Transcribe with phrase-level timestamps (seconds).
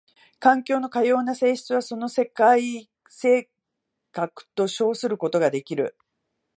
[0.39, 3.51] 環境のかような性質はその世界性
[4.11, 5.95] 格と称することができる。